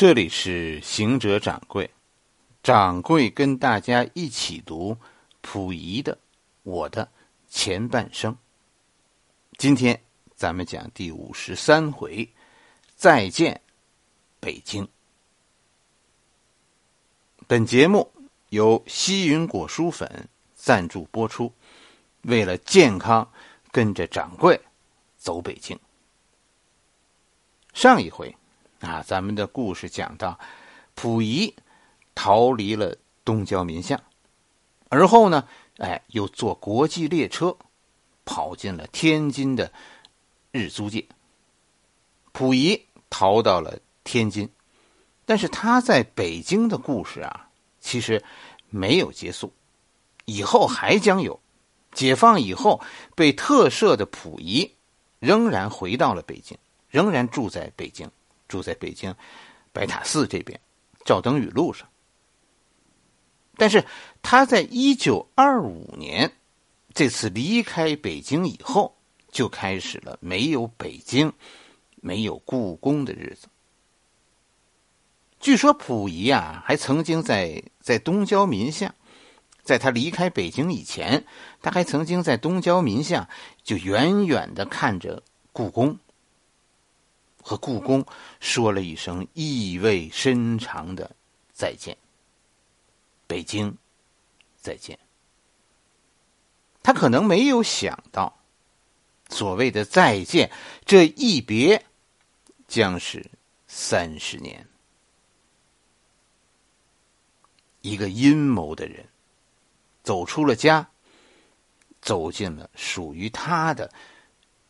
[0.00, 1.90] 这里是行者掌柜，
[2.62, 4.96] 掌柜跟大家一起读
[5.42, 6.14] 溥仪的
[6.62, 7.06] 《我的
[7.50, 8.32] 前半生》。
[9.58, 10.02] 今天
[10.34, 12.26] 咱们讲第五十三回，
[12.96, 13.60] 再见
[14.40, 14.88] 北京。
[17.46, 18.10] 本节目
[18.48, 21.52] 由西云果蔬粉赞助播出。
[22.22, 23.30] 为了健康，
[23.70, 24.58] 跟着掌柜
[25.18, 25.78] 走北京。
[27.74, 28.34] 上一回。
[28.80, 30.38] 啊，咱们的故事讲到，
[30.94, 31.54] 溥仪
[32.14, 34.02] 逃离了东交民巷，
[34.88, 35.46] 而后呢，
[35.78, 37.56] 哎，又坐国际列车
[38.24, 39.72] 跑进了天津的
[40.50, 41.06] 日租界。
[42.32, 44.48] 溥仪逃到了天津，
[45.26, 47.48] 但是他在北京的故事啊，
[47.80, 48.24] 其实
[48.70, 49.52] 没有结束，
[50.24, 51.38] 以后还将有。
[51.92, 52.80] 解放以后，
[53.16, 54.76] 被特赦的溥仪
[55.18, 56.56] 仍然回到了北京，
[56.88, 58.08] 仍然住在北京。
[58.50, 59.14] 住在北京
[59.72, 60.60] 白塔寺这边，
[61.06, 61.88] 赵登禹路上。
[63.56, 63.86] 但是
[64.20, 66.32] 他在一九二五年
[66.92, 68.96] 这次离开北京以后，
[69.30, 71.32] 就开始了没有北京、
[71.96, 73.48] 没有故宫的日子。
[75.38, 78.94] 据说溥仪啊，还曾经在在东郊民巷，
[79.62, 81.24] 在他离开北京以前，
[81.62, 83.28] 他还曾经在东郊民巷
[83.62, 85.98] 就远远的看着故宫。
[87.42, 88.04] 和故宫
[88.40, 91.14] 说了一声意味深长的
[91.52, 91.96] 再见。
[93.26, 93.76] 北京，
[94.60, 94.98] 再见。
[96.82, 98.38] 他可能没有想到，
[99.28, 100.50] 所谓的再见，
[100.84, 101.84] 这一别
[102.66, 103.30] 将是
[103.66, 104.66] 三十年。
[107.82, 109.06] 一个阴谋的人，
[110.02, 110.90] 走出了家，
[112.02, 113.92] 走进了属于他的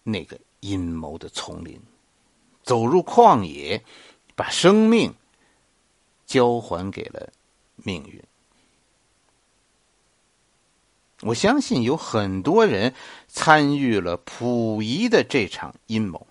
[0.03, 1.81] 那个阴谋的丛林。
[2.71, 3.83] 走入旷野，
[4.37, 5.13] 把生命
[6.25, 7.33] 交还给了
[7.75, 8.23] 命运。
[11.23, 12.95] 我相信有很多人
[13.27, 16.29] 参与了溥仪的这场阴谋，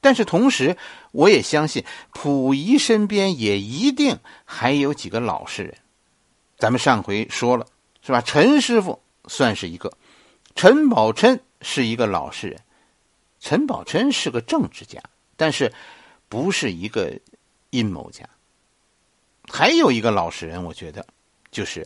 [0.00, 0.78] 但是同时，
[1.10, 1.84] 我也相信
[2.14, 5.76] 溥仪身边也一定还有几个老实人。
[6.56, 7.66] 咱们上回说了，
[8.00, 8.22] 是吧？
[8.22, 9.92] 陈师傅算是一个，
[10.54, 12.58] 陈宝琛是一个老实人，
[13.38, 14.98] 陈宝琛是个政治家。
[15.42, 15.72] 但是，
[16.28, 17.18] 不是一个
[17.70, 18.24] 阴谋家。
[19.48, 21.04] 还有一个老实人，我觉得
[21.50, 21.84] 就是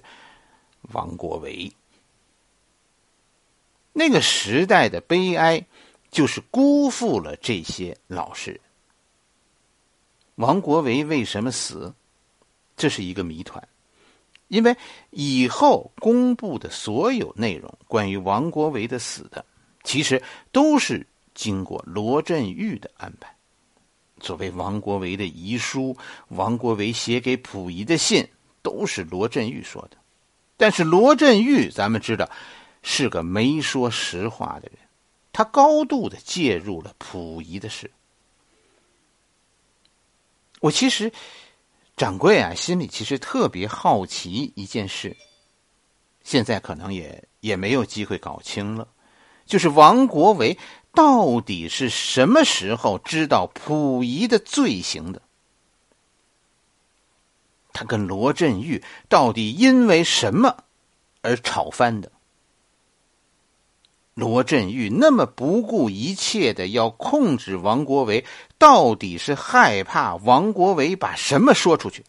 [0.93, 1.73] 王国维。
[3.95, 5.65] 那个时代的悲哀，
[6.11, 8.61] 就是辜负了这些老实人。
[10.35, 11.95] 王国维为什么死？
[12.77, 13.67] 这是一个谜团。
[14.49, 14.77] 因为
[15.09, 19.43] 以后公布的所有内容，关于王国维的死的，
[19.83, 20.23] 其实
[20.53, 23.35] 都是经过罗振玉的安排。
[24.21, 25.97] 所谓王国维的遗书，
[26.29, 28.27] 王国维写给溥仪的信，
[28.63, 29.97] 都是罗振玉说的。
[30.57, 32.31] 但是罗振玉，咱们知道
[32.83, 34.79] 是个没说实话的人，
[35.33, 37.91] 他高度的介入了溥仪的事。
[40.61, 41.13] 我其实，
[41.95, 45.15] 掌柜啊，心里其实特别好奇一件事，
[46.25, 48.89] 现在可能也也没有机会搞清了，
[49.47, 50.59] 就是王国维。
[50.93, 55.21] 到底是什么时候知道溥仪的罪行的？
[57.75, 60.65] 他跟罗振玉到底因为什么
[61.21, 62.11] 而吵翻的？
[64.15, 68.25] 罗振玉那么不顾一切的要控制王国维，
[68.57, 72.03] 到底是害怕王国维把什么说出去？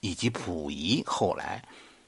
[0.00, 1.62] 以及溥仪后来？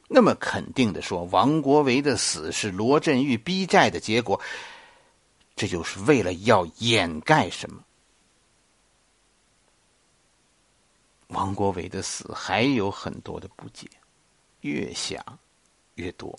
[0.09, 4.41] 那么肯定的说，王国维的死是罗振玉逼债的结果，
[5.57, 7.83] 这就是为了要掩盖什么？
[11.29, 13.89] 王国维的死还有很多的不解，
[14.61, 15.39] 越想
[15.95, 16.39] 越多。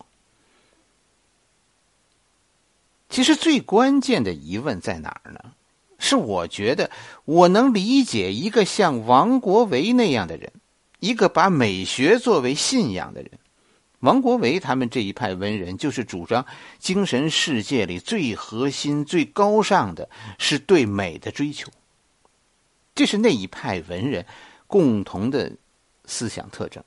[3.09, 5.53] 其实最关键的疑问在哪儿呢？
[5.97, 6.91] 是我觉得
[7.23, 10.53] 我能理解一个像王国维那样的人，
[10.99, 13.31] 一个把美学作为信仰的人。
[14.05, 16.45] 王国维他们这一派文人，就是主张
[16.77, 20.07] 精神世界里最核心、最高尚的
[20.37, 21.71] 是对美的追求。
[22.93, 24.23] 这是那一派文人
[24.67, 25.51] 共同的
[26.05, 26.83] 思想特征。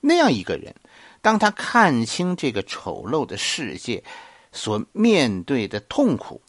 [0.00, 0.74] 那样一个人，
[1.20, 4.02] 当他看清这个丑陋的世界
[4.50, 6.40] 所面对的痛苦，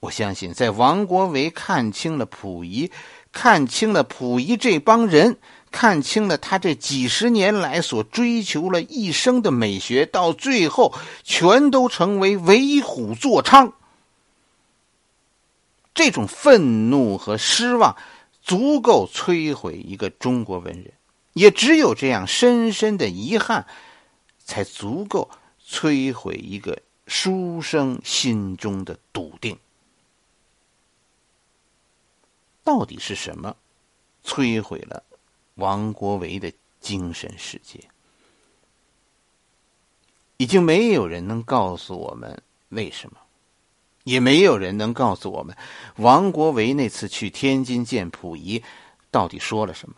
[0.00, 2.90] 我相信，在王国维看清了溥仪，
[3.30, 5.38] 看清了溥仪这帮人。
[5.72, 13.72] 看清了他这几十年来所追求了一生的美学，到最后全都成为为虎作伥。
[15.94, 17.96] 这种愤怒和失望，
[18.42, 20.92] 足够摧毁一个中国文人。
[21.32, 23.66] 也只有这样深深的遗憾，
[24.44, 25.30] 才足够
[25.66, 29.58] 摧毁一个书生心中的笃定。
[32.62, 33.56] 到底是什么
[34.24, 35.02] 摧毁了
[35.54, 37.80] 王国维的精神世界？
[40.36, 43.16] 已经没有人能告诉我们为什么，
[44.04, 45.56] 也没有人能告诉我们
[45.96, 48.62] 王国维那次去天津见溥仪
[49.10, 49.94] 到底说了什么。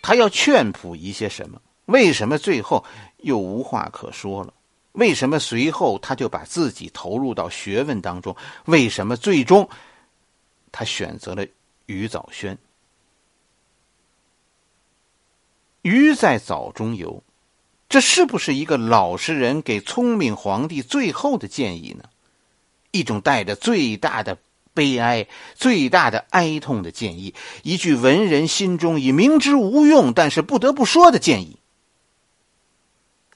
[0.00, 1.60] 他要劝溥仪些什么？
[1.84, 2.84] 为什么最后
[3.18, 4.54] 又无话可说了？
[4.92, 8.34] 为什么随后他就把自己投入到学问当中？
[8.64, 9.68] 为什么最终
[10.72, 11.46] 他选择了
[11.84, 12.56] 余藻轩？
[15.82, 17.22] 鱼在藻中游，
[17.88, 22.04] 这是不是一个老实人给聪明皇帝最后的建议呢？
[22.90, 24.38] 一种带着最大的。
[24.72, 27.34] 悲哀最大的哀痛的建议，
[27.64, 31.58] 一句文人心中已明知无用，但是不得不说的建议。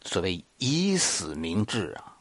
[0.05, 2.17] 所谓以死明志啊！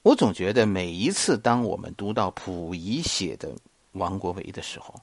[0.00, 3.54] 我总觉得每一次当我们读到溥仪写的
[3.92, 5.02] 王国维的时候，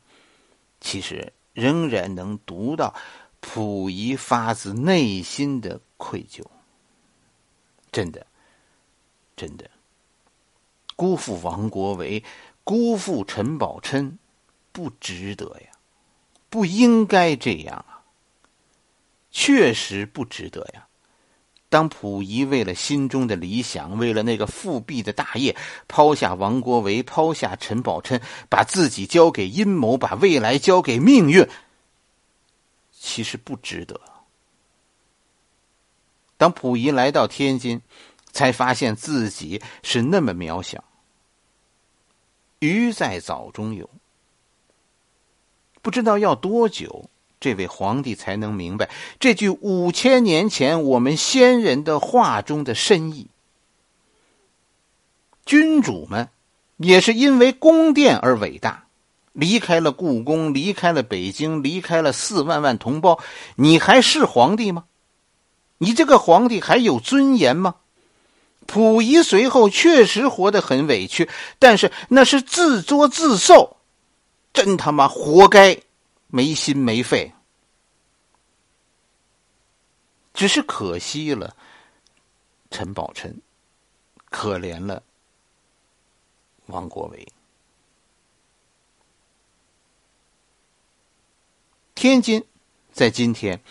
[0.81, 2.93] 其实仍然能读到
[3.41, 6.43] 溥仪发自内心的愧疚。
[7.91, 8.27] 真的，
[9.35, 9.69] 真的。
[10.95, 12.23] 辜负王国维，
[12.65, 14.19] 辜负陈宝琛，
[14.73, 15.71] 不值得呀，
[16.49, 18.03] 不应该这样啊，
[19.31, 20.88] 确实不值得呀。
[21.69, 25.55] 当溥仪为了心中的理想，为了那个复辟的大业，
[25.87, 28.19] 抛下王国维，抛下陈宝琛，
[28.49, 31.47] 把自己交给阴谋，把未来交给命运，
[32.91, 34.01] 其实不值得。
[36.37, 37.81] 当溥仪来到天津，
[38.31, 40.83] 才发现自己是那么渺小。
[42.59, 43.89] 鱼在藻中游，
[45.81, 48.89] 不知道要多久，这位皇帝才能明白
[49.19, 53.27] 这句五千年前我们先人的话中的深意。
[55.45, 56.29] 君主们
[56.77, 58.85] 也是因为宫殿而伟大，
[59.33, 63.19] 离开了故宫，离开了北京，离开了四万万同胞，
[63.55, 64.83] 你还是皇帝吗？
[65.79, 67.75] 你这个皇帝还有尊严吗？
[68.67, 71.27] 溥仪随后确实活得很委屈，
[71.57, 73.77] 但是那是自作自受，
[74.53, 75.79] 真他妈活该，
[76.29, 77.33] 没心没肺。
[80.33, 81.57] 只是可惜了
[82.71, 83.41] 陈宝琛，
[84.29, 85.03] 可怜了
[86.67, 87.27] 王国维。
[91.93, 92.41] 天津
[92.93, 93.61] 在今天，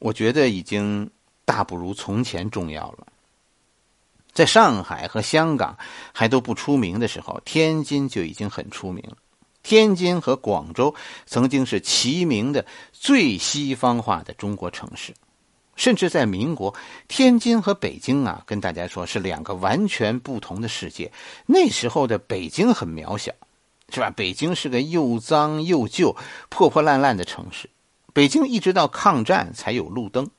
[0.00, 1.08] 我觉得已经
[1.44, 3.06] 大不如从前重要了。
[4.32, 5.78] 在上海和香港
[6.12, 9.16] 还都不出名的时候，天津就已经很出名了。
[9.64, 10.94] 天津和广州
[11.26, 15.12] 曾经是齐名的最西方化的中国城市，
[15.74, 16.72] 甚至在民国，
[17.08, 21.10] 天津和北京啊，跟大家说是两个完全不同的世界。
[21.46, 23.32] 那时候的北京很渺小，
[23.88, 24.10] 是吧？
[24.10, 26.14] 北京是个又脏又旧、
[26.48, 27.68] 破破烂烂的城市。
[28.12, 30.30] 北京一直到抗战才有路灯。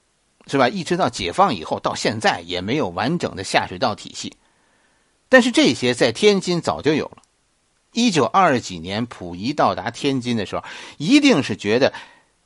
[0.48, 0.69] 是吧？
[0.69, 4.31] 一直到解放以后，到现在也没有完整的下水道体系。
[5.27, 7.24] 但是这些在天津早就有了。
[7.96, 10.64] 一九二几年，溥仪到达天津的时候，
[10.98, 11.94] 一定是觉得，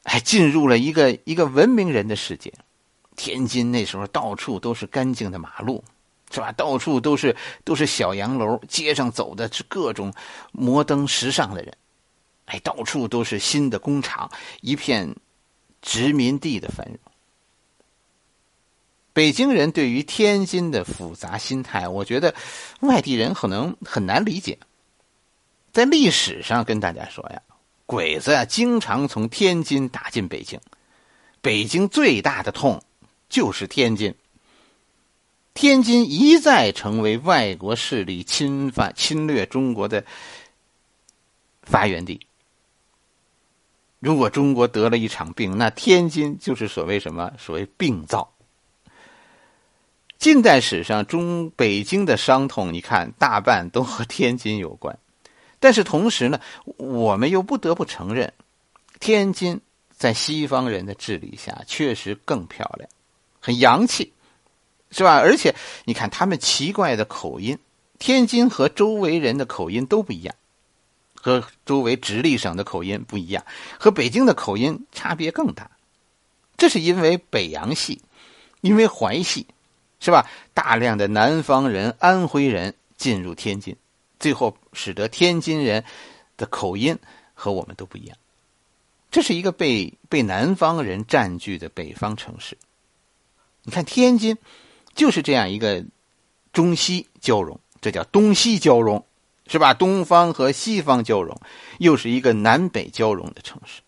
[0.04, 2.54] 哎，进入了一个一个文明人的世界。
[3.16, 5.84] 天津那时候到处都是干净的马路，
[6.32, 6.52] 是吧？
[6.52, 10.14] 到处都是都是小洋楼，街上走的是各种
[10.52, 11.76] 摩登时尚的人，
[12.46, 15.16] 哎，到处都是新的工厂，一片
[15.82, 16.98] 殖民地的繁荣。
[19.12, 22.36] 北京人对于天津的复杂心态，我觉得
[22.82, 24.60] 外地人可能很难理解。
[25.72, 27.42] 在历史上跟大家说呀，
[27.86, 30.60] 鬼子啊经常从天津打进北京，
[31.42, 32.84] 北京最大的痛
[33.30, 34.14] 就是天津。
[35.54, 40.06] 天津一再成为外国势力侵犯、侵略中国的
[41.64, 42.22] 发源地。
[44.00, 47.34] 如果中国得了一场病，那天津就是所谓什么？
[47.38, 48.32] 所谓病灶。
[50.18, 54.98] 近代史上，中北京的伤痛，你看大半都和天津有关。
[55.60, 56.40] 但是同时呢，
[56.78, 58.34] 我们又不得不承认，
[59.00, 59.60] 天津
[59.96, 62.90] 在西方人的治理下确实更漂亮，
[63.40, 64.14] 很洋气，
[64.92, 65.18] 是吧？
[65.18, 67.58] 而且你看他们奇怪的口音，
[67.98, 70.36] 天津和周围人的口音都不一样，
[71.14, 73.46] 和周围直隶省的口音不一样，
[73.80, 75.70] 和北京的口音差别更大。
[76.58, 78.02] 这是因为北洋系，
[78.62, 79.46] 因为淮系。
[80.02, 80.26] 是吧？
[80.54, 83.76] 大量的南方人、安徽人进入天津，
[84.20, 85.84] 最后使得天津人
[86.38, 86.98] 的口音
[87.34, 88.18] 和我们都不一样。
[89.12, 92.58] 这是一个被被南方人占据的北方城市。
[93.64, 94.38] 你看天津，
[94.94, 95.84] 就是这样一个
[96.54, 99.04] 中西交融，这叫东西交融，
[99.48, 99.74] 是吧？
[99.74, 101.40] 东方和西方交融，
[101.80, 103.82] 又是一个南北交融的城市。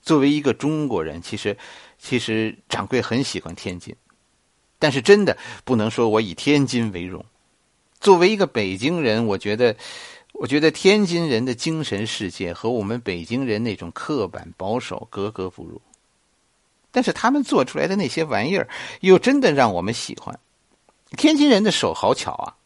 [0.00, 1.56] 作为一个中国人，其实
[1.98, 3.94] 其实掌柜很喜欢天津，
[4.78, 7.24] 但是真的不能说我以天津为荣。
[8.04, 9.74] 作为一个北京人，我觉得。
[10.36, 15.80] 我觉得天津人的精神世界和我们北京人那种刻板保守格格不入，
[16.90, 18.68] 但是他们做出来的那些玩意儿
[19.00, 20.36] 又真的让我们喜欢。
[21.16, 22.56] 天津人的手好巧啊，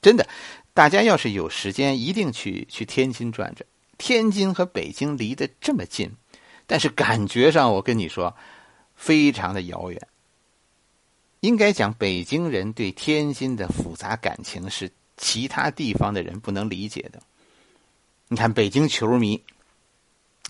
[0.00, 0.28] 真的，
[0.74, 3.66] 大家要是有时间，一定去去天津转转。
[3.98, 6.12] 天津和北京离得这么近，
[6.68, 8.36] 但是感觉上，我跟你说，
[8.94, 10.00] 非常的遥远。
[11.40, 14.90] 应该讲，北京人对天津的复杂感情是。
[15.20, 17.20] 其他地方的人不能理解的，
[18.28, 19.42] 你看北京球迷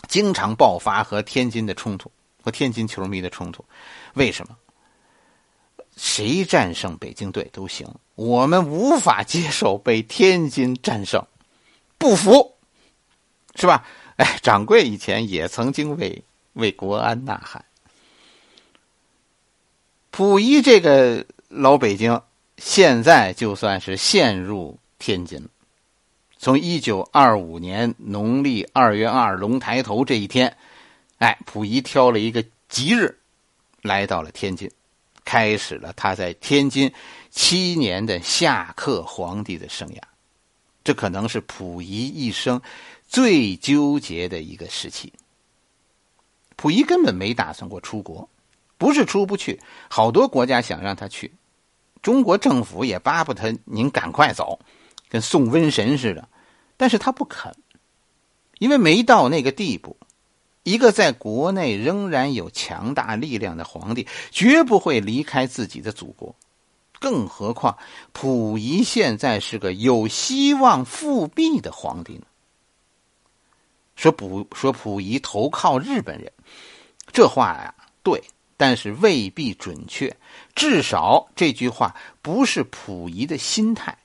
[0.08, 3.64] 经常爆发和天津的冲突，和天津球迷的冲突，
[4.12, 4.54] 为什么？
[5.96, 11.26] 谁战胜北京队都行，我们无法接受被天津战胜，
[11.96, 12.58] 不服，
[13.54, 13.86] 是吧？
[14.16, 17.64] 哎，掌柜以前也曾经为为国安呐喊。
[20.18, 22.20] 溥仪这个老北京。
[22.56, 25.48] 现在就算是陷入天津了。
[26.38, 30.56] 从一九二五年农历二月二龙抬头这一天，
[31.18, 33.16] 哎，溥仪挑了一个吉日，
[33.80, 34.68] 来到了天津，
[35.24, 36.92] 开始了他在天津
[37.30, 40.00] 七年的下克皇帝的生涯。
[40.82, 42.60] 这可能是溥仪一生
[43.06, 45.12] 最纠结的一个时期。
[46.56, 48.28] 溥仪根本没打算过出国，
[48.78, 51.34] 不是出不去，好多国家想让他去。
[52.00, 54.60] 中国政府也巴不得您赶快走，
[55.08, 56.28] 跟送瘟神似的，
[56.76, 57.54] 但是他不肯，
[58.58, 59.96] 因为没到那个地步。
[60.62, 66.36] 一个在国内仍然有强大力量的皇帝，绝不会离开自己的祖国。
[67.00, 67.78] 更何况
[68.12, 72.26] 溥仪现在是个有希望复辟的皇帝呢。
[73.96, 76.32] 说溥说溥仪投靠日本人，
[77.12, 78.22] 这话呀，对。
[78.58, 80.14] 但是未必准确，
[80.54, 83.96] 至少这句话不是溥仪的心态。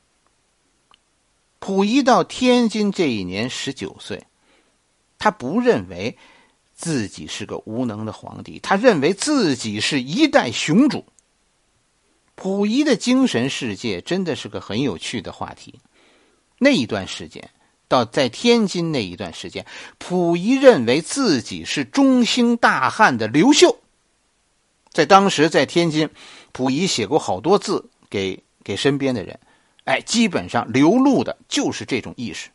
[1.59, 4.25] 溥仪到天津这一年十九岁，
[5.17, 6.17] 他不认为
[6.75, 11.05] 自己是个无能的皇帝，他认为自己是一代雄主。
[12.35, 15.79] 溥仪的精神世界真的是个很有趣的话题。
[16.59, 17.49] 那一段时间，
[17.87, 19.65] 到在天津那一段时间，
[19.97, 23.79] 溥仪认为自己是中兴大汉的刘秀。
[24.93, 26.07] 在当时，在天津，
[26.53, 29.39] 溥仪写过好多字给给身边的人，
[29.85, 32.49] 哎，基本上流露的就是这种意识：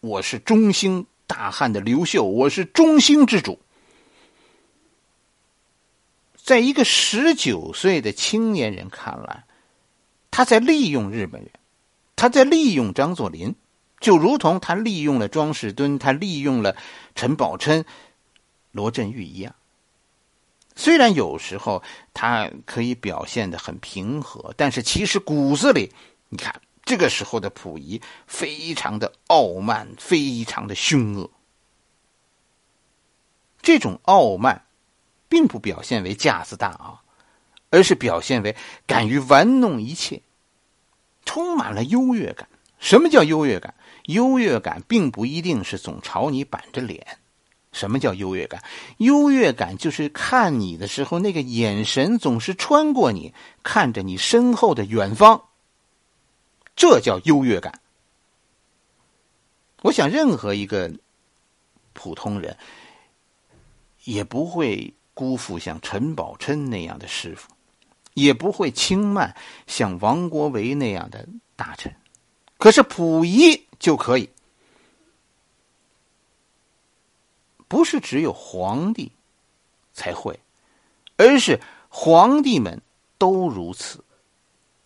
[0.00, 3.60] 我是中兴大汉的刘秀，我是中兴之主。
[6.34, 9.44] 在一个十九岁的青年人看来，
[10.32, 11.50] 他在利用日本人，
[12.16, 13.54] 他在利用张作霖，
[14.00, 16.76] 就如同他利用了庄士敦，他利用了
[17.14, 17.84] 陈宝琛、
[18.72, 19.54] 罗振玉一样。
[20.76, 25.92] 虽然有时候他可以表现的很平和，但是其实骨子里，
[26.28, 31.30] 你看这个时候的溥仪非常的傲慢，非常的凶恶。
[33.62, 34.66] 这种傲慢，
[35.28, 37.02] 并不表现为架子大啊，
[37.70, 38.54] 而是表现为
[38.86, 40.22] 敢于玩弄一切，
[41.24, 42.48] 充满了优越感。
[42.78, 43.74] 什么叫优越感？
[44.04, 47.18] 优越感并不一定是总朝你板着脸。
[47.76, 48.64] 什么叫优越感？
[48.96, 55.42] 优越感就是看你的时候，那个眼神总是穿过你，看着你身后的远方。
[56.74, 57.80] 这叫优越感。
[59.82, 60.90] 我想，任何一个
[61.92, 62.56] 普通人
[64.04, 67.50] 也不会辜负像陈宝琛那样的师傅，
[68.14, 71.94] 也不会轻慢像王国维那样的大臣。
[72.56, 74.28] 可是溥仪就可以。
[77.68, 79.10] 不是只有皇帝
[79.92, 80.38] 才会，
[81.16, 82.80] 而是皇帝们
[83.18, 84.04] 都如此，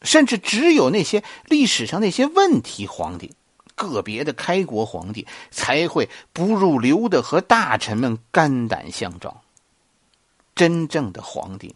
[0.01, 3.35] 甚至只有那些历史上那些问题皇帝、
[3.75, 9.43] 个别的开国皇帝才会不入流的和大臣们肝胆相照。
[10.55, 11.75] 真正的皇帝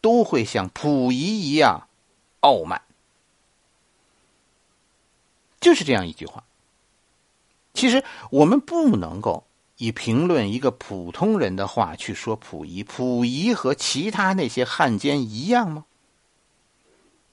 [0.00, 1.88] 都会像溥仪一样
[2.40, 2.82] 傲慢，
[5.60, 6.42] 就是这样一句话。
[7.74, 9.44] 其实我们不能够。
[9.78, 15.84] 以评论一个普通人的话去说溥仪，溥仪和其他那些汉奸一样吗？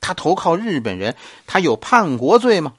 [0.01, 1.15] 他投靠日本人，
[1.47, 2.73] 他有叛国罪吗？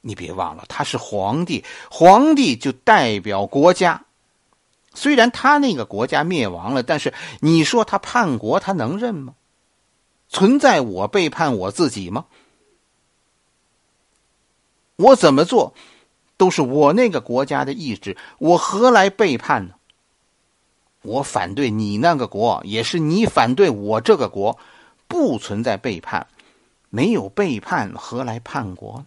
[0.00, 4.04] 你别忘了，他是皇帝，皇帝就代表国家。
[4.94, 9.34] 虽然他那个国家灭亡了，但是你说他叛国，他能认吗？
[10.28, 12.24] 存在我背叛我自己吗？
[14.96, 15.74] 我怎么做，
[16.42, 19.74] 都是我那个国家的意志，我何来背叛呢？
[21.02, 24.58] 我反对你那个国，也是你反对我这个国，
[25.06, 26.26] 不存在背叛，
[26.90, 28.98] 没有背叛，何来叛国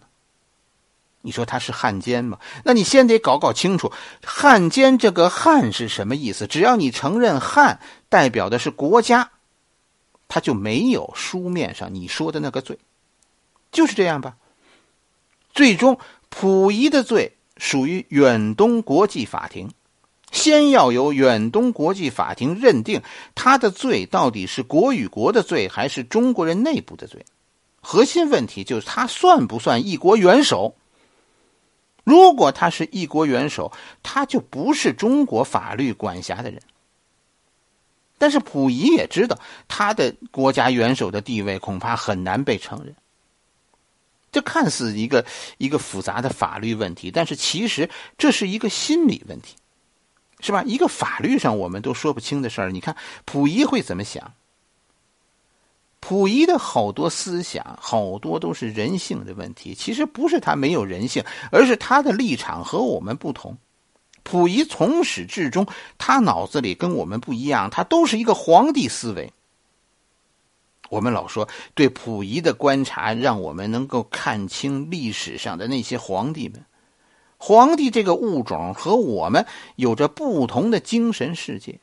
[1.20, 2.38] 你说他是汉奸吗？
[2.64, 3.92] 那你先得搞搞清楚，
[4.24, 6.46] 汉奸这个“汉”是什么意思？
[6.46, 9.30] 只要你承认“汉”代表的是国家，
[10.26, 12.78] 他就没有书面上你说的那个罪，
[13.70, 14.36] 就是这样吧。
[15.52, 15.98] 最终，
[16.38, 19.70] 溥仪的罪属于远东国际法庭，
[20.30, 23.00] 先要由远东国际法庭认定
[23.34, 27.24] 他的罪到底是国与国的罪，还是中国人内部的罪。
[27.80, 30.74] 核心问题就是他算不算一国元首？
[32.04, 36.60] 如果他是一国元首，他就不是中国法律管辖的人。
[38.18, 39.38] 但是溥仪也知道，
[39.68, 42.94] 他的国家元首的地位恐怕很难被承认。
[44.36, 45.24] 这看似一个
[45.56, 47.88] 一个复杂的法律问题，但是其实
[48.18, 49.56] 这是一个心理问题，
[50.40, 50.62] 是吧？
[50.66, 54.34] 一个法律上我们都说不清的事儿，你看溥仪会怎么想？
[56.02, 59.74] 溥仪的好多思想，好多都是人性的问题。
[59.74, 63.56] 其实不是他没有人性，而是他的立场和我们不同。
[64.22, 65.66] 溥仪从始至终，
[65.96, 69.32] 他脑子里跟我们不一样，他都是一个皇帝思维。
[70.88, 76.64] 我们老说对溥仪的观察，让我们能够看清历史上的那些皇帝们。
[77.38, 81.80] 皇帝这个物种和我们有着不同的精神世界。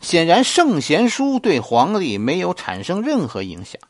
[0.00, 3.80] 显然，圣贤书对皇帝没有产生任何影响。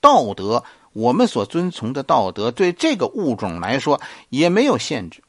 [0.00, 0.62] 道德，
[0.92, 5.22] 我们所遵从的道德，对这个物种来说也没有限制。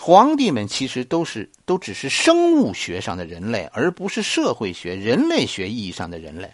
[0.00, 6.52] 皇帝们其实都是都只是生物学上的人类，而不是社会学、人类学意义上的人类。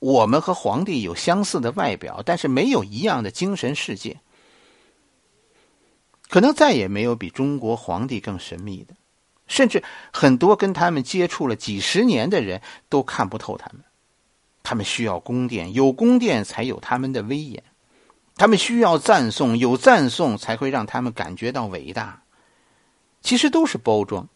[0.00, 4.20] 我们和皇帝有相似的外表，但是没有一样的精神世界。
[6.28, 8.94] 可能再也没有比中国皇帝更神秘的，
[9.46, 13.84] 甚至很多跟他们接触了几十年的人都看不透他们。
[14.64, 17.62] 他们需要宫殿，有宫殿才有他们的威严；
[18.36, 22.24] 他们需要赞颂，有赞颂才会让他们感觉到伟大。
[23.22, 24.28] 其实都是包装。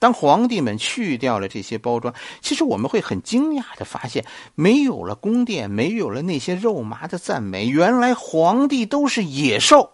[0.00, 9.92] 当皇帝们去掉了这些包装，其实我们会很惊讶的发现，没有了宫殿，没有了那些肉麻的赞美，原来皇帝都是野兽。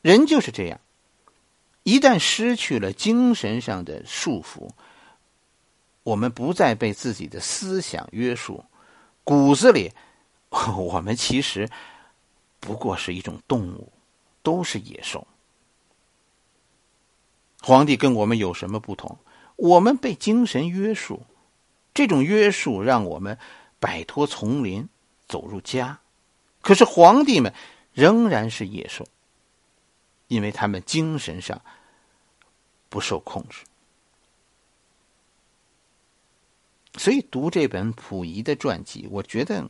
[0.00, 0.80] 人就是这样，
[1.84, 4.70] 一旦失去了精神上的束缚，
[6.02, 8.64] 我们不再被自己的思想约束，
[9.22, 9.92] 骨子里，
[10.50, 11.68] 我们其实。
[12.62, 13.92] 不过是一种动物，
[14.40, 15.26] 都是野兽。
[17.60, 19.18] 皇帝跟我们有什么不同？
[19.56, 21.24] 我们被精神约束，
[21.92, 23.36] 这种约束让我们
[23.80, 24.88] 摆脱丛林，
[25.26, 25.98] 走入家。
[26.60, 27.52] 可是皇帝们
[27.92, 29.08] 仍然是野兽，
[30.28, 31.60] 因为他们精神上
[32.88, 33.64] 不受控制。
[36.96, 39.68] 所以读这本溥仪的传记，我觉得。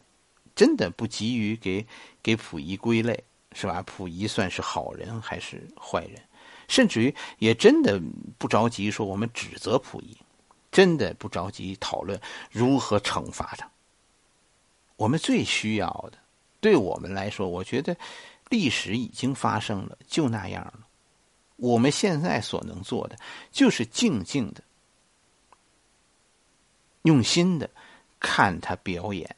[0.55, 1.87] 真的不急于给
[2.23, 3.83] 给溥仪归类，是吧？
[3.83, 6.21] 溥仪算是好人还是坏人？
[6.69, 8.01] 甚至于也真的
[8.39, 10.17] 不着急说我们指责溥仪，
[10.71, 12.19] 真的不着急讨论
[12.51, 13.71] 如何惩罚他。
[14.97, 16.19] 我们最需要的，
[16.61, 17.97] 对我们来说，我觉得
[18.49, 20.81] 历史已经发生了，就那样了。
[21.57, 23.19] 我们现在所能做的，
[23.51, 24.63] 就是静静的、
[27.03, 27.69] 用心的
[28.19, 29.37] 看他表演。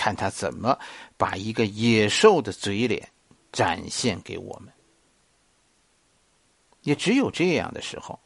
[0.00, 0.78] 看他怎么
[1.18, 3.10] 把一个野兽的嘴脸
[3.52, 4.72] 展现给我们，
[6.80, 8.18] 也只有这样的时候，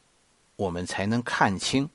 [0.55, 1.91] 我们才能看清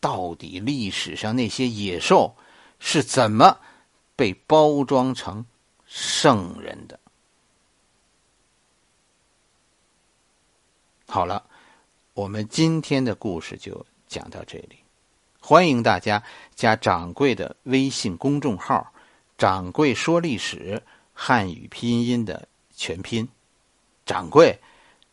[0.00, 2.34] 到底历史上那些野兽
[2.80, 3.56] 是怎么
[4.16, 5.46] 被包装成
[5.86, 6.98] 圣人的。
[11.06, 11.48] 好了，
[12.14, 14.85] 我们今天的故事就讲到这里。
[15.48, 16.24] 欢迎大家
[16.56, 18.92] 加掌柜的微信公众号
[19.38, 20.82] “掌柜说历史”
[21.14, 23.28] 汉语拼音的全拼
[24.04, 24.58] ，“掌柜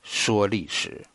[0.02, 1.06] 说历史”。